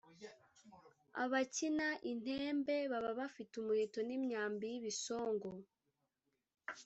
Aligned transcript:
abakina 1.23 1.87
intembe 2.11 2.75
baba 2.91 3.11
bafite 3.19 3.53
umuheto 3.57 3.99
n’imyambi 4.07 4.65
y’ibisongo 4.71 5.49